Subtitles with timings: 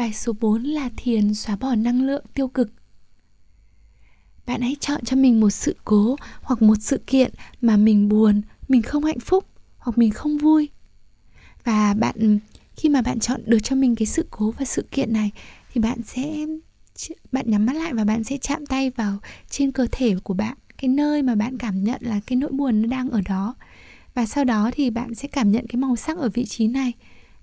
[0.00, 2.72] Bài số 4 là thiền xóa bỏ năng lượng tiêu cực.
[4.46, 8.42] Bạn hãy chọn cho mình một sự cố hoặc một sự kiện mà mình buồn,
[8.68, 9.44] mình không hạnh phúc
[9.78, 10.68] hoặc mình không vui.
[11.64, 12.38] Và bạn
[12.76, 15.30] khi mà bạn chọn được cho mình cái sự cố và sự kiện này
[15.72, 16.46] thì bạn sẽ
[17.32, 19.18] bạn nhắm mắt lại và bạn sẽ chạm tay vào
[19.50, 22.82] trên cơ thể của bạn cái nơi mà bạn cảm nhận là cái nỗi buồn
[22.82, 23.54] nó đang ở đó
[24.14, 26.92] và sau đó thì bạn sẽ cảm nhận cái màu sắc ở vị trí này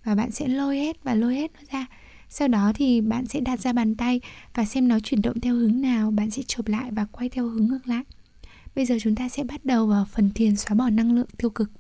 [0.03, 1.85] và bạn sẽ lôi hết và lôi hết nó ra
[2.29, 4.21] sau đó thì bạn sẽ đặt ra bàn tay
[4.53, 7.47] và xem nó chuyển động theo hướng nào, bạn sẽ chụp lại và quay theo
[7.47, 8.03] hướng ngược lại.
[8.75, 11.49] Bây giờ chúng ta sẽ bắt đầu vào phần thiền xóa bỏ năng lượng tiêu
[11.49, 11.71] cực.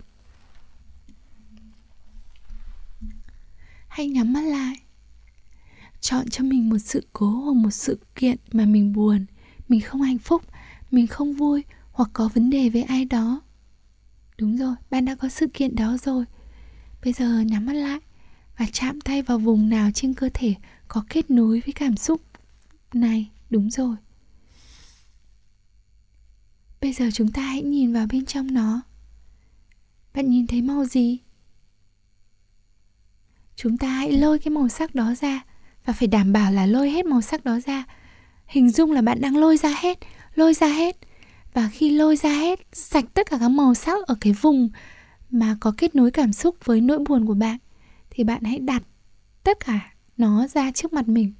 [3.87, 4.75] Hãy nhắm mắt lại.
[6.01, 9.25] Chọn cho mình một sự cố hoặc một sự kiện mà mình buồn,
[9.69, 10.43] mình không hạnh phúc,
[10.91, 13.41] mình không vui hoặc có vấn đề với ai đó.
[14.37, 16.25] Đúng rồi, bạn đã có sự kiện đó rồi.
[17.03, 17.99] Bây giờ nhắm mắt lại
[18.57, 20.55] và chạm tay vào vùng nào trên cơ thể
[20.87, 22.21] có kết nối với cảm xúc
[22.93, 23.29] này.
[23.49, 23.95] Đúng rồi.
[26.81, 28.81] Bây giờ chúng ta hãy nhìn vào bên trong nó.
[30.13, 31.17] Bạn nhìn thấy màu gì?
[33.55, 35.41] Chúng ta hãy lôi cái màu sắc đó ra
[35.85, 37.83] và phải đảm bảo là lôi hết màu sắc đó ra.
[38.45, 39.99] Hình dung là bạn đang lôi ra hết,
[40.35, 40.97] lôi ra hết.
[41.53, 44.69] Và khi lôi ra hết, sạch tất cả các màu sắc ở cái vùng
[45.29, 47.57] mà có kết nối cảm xúc với nỗi buồn của bạn
[48.17, 48.83] thì bạn hãy đặt
[49.43, 51.33] tất cả nó ra trước mặt mình.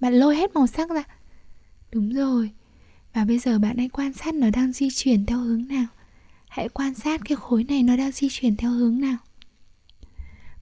[0.00, 1.02] Bạn lôi hết màu sắc ra.
[1.92, 2.50] Đúng rồi.
[3.14, 5.86] Và bây giờ bạn hãy quan sát nó đang di chuyển theo hướng nào.
[6.48, 9.16] Hãy quan sát cái khối này nó đang di chuyển theo hướng nào.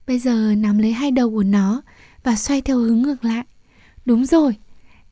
[0.07, 1.81] Bây giờ nắm lấy hai đầu của nó
[2.23, 3.45] và xoay theo hướng ngược lại.
[4.05, 4.55] Đúng rồi.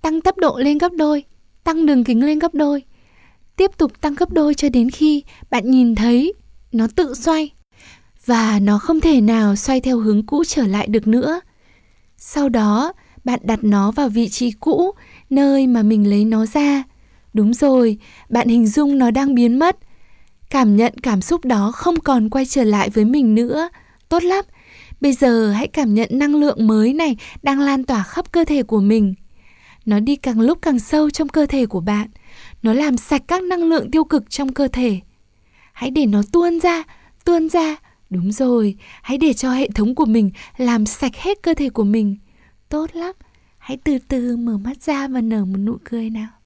[0.02, 1.24] Tăng tốc độ lên gấp đôi.
[1.64, 2.84] Tăng đường kính lên gấp đôi.
[3.56, 6.34] Tiếp tục tăng gấp đôi cho đến khi bạn nhìn thấy
[6.72, 7.52] nó tự xoay
[8.28, 11.39] và nó không thể nào xoay theo hướng cũ trở lại được nữa.
[12.17, 14.92] Sau đó, bạn đặt nó vào vị trí cũ,
[15.30, 16.83] nơi mà mình lấy nó ra.
[17.33, 17.98] Đúng rồi,
[18.30, 19.78] bạn hình dung nó đang biến mất.
[20.50, 23.70] Cảm nhận cảm xúc đó không còn quay trở lại với mình nữa.
[24.10, 24.45] Tốt lắm.
[25.02, 28.64] Bây giờ hãy cảm nhận năng lượng mới này đang lan tỏa khắp cơ thể
[28.64, 29.14] của mình.
[29.86, 32.08] Nó đi càng lúc càng sâu trong cơ thể của bạn.
[32.64, 34.99] Nó làm sạch các năng lượng tiêu cực trong cơ thể.
[35.73, 36.83] Hãy để nó tuôn ra,
[37.26, 37.76] tuôn ra
[38.10, 41.84] Đúng rồi, hãy để cho hệ thống của mình làm sạch hết cơ thể của
[41.84, 42.18] mình.
[42.70, 43.16] Tốt lắm,
[43.58, 46.30] hãy từ từ mở mắt ra và nở một nụ cười nào.